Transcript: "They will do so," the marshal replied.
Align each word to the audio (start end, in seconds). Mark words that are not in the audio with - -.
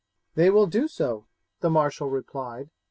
"They 0.33 0.49
will 0.49 0.65
do 0.65 0.87
so," 0.87 1.27
the 1.59 1.69
marshal 1.69 2.09
replied. 2.09 2.71